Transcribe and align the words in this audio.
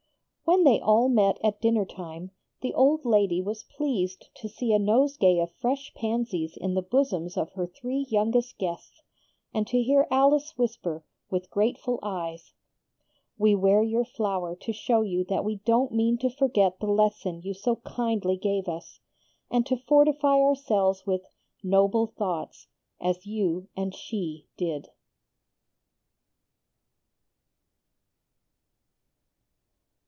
When 0.43 0.65
they 0.65 0.81
all 0.81 1.07
met 1.07 1.37
at 1.41 1.61
dinner 1.61 1.85
time 1.85 2.31
the 2.59 2.73
old 2.73 3.05
lady 3.05 3.39
was 3.41 3.63
pleased 3.63 4.27
to 4.35 4.49
see 4.49 4.73
a 4.73 4.79
nosegay 4.79 5.39
of 5.39 5.49
fresh 5.55 5.93
pansies 5.93 6.57
in 6.57 6.73
the 6.73 6.81
bosoms 6.81 7.37
of 7.37 7.53
her 7.53 7.65
three 7.65 8.05
youngest 8.09 8.57
guests, 8.57 9.01
and 9.53 9.65
to 9.67 9.81
hear 9.81 10.07
Alice 10.11 10.57
whisper, 10.57 11.05
with 11.29 11.49
grateful 11.49 11.99
eyes, 12.03 12.51
"We 13.37 13.55
wear 13.55 13.81
your 13.81 14.03
flower 14.03 14.53
to 14.57 14.73
show 14.73 15.03
you 15.03 15.23
that 15.29 15.45
we 15.45 15.55
don't 15.63 15.93
mean 15.93 16.17
to 16.17 16.29
forget 16.29 16.81
the 16.81 16.87
lesson 16.91 17.39
you 17.45 17.53
so 17.53 17.77
kindly 17.77 18.35
gave 18.35 18.67
us, 18.67 18.99
and 19.49 19.65
to 19.67 19.77
fortify 19.77 20.35
ourselves 20.35 21.05
with 21.07 21.21
'noble 21.63 22.07
thoughts,' 22.07 22.67
as 22.99 23.25
you 23.25 23.69
and 23.77 23.95
she 23.95 24.47
did." 24.57 24.89